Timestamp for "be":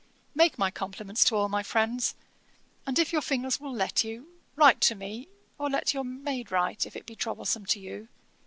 7.05-7.15